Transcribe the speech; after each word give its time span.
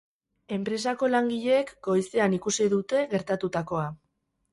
Enpresako 0.55 1.09
langileek 1.15 1.69
goizean 1.87 2.33
ikusi 2.39 2.67
dute 2.73 3.05
gertatutakoa. 3.13 3.85